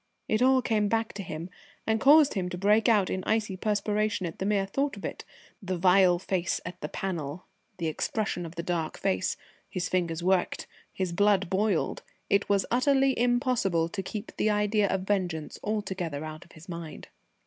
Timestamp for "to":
1.13-1.21, 2.49-2.57, 13.89-14.01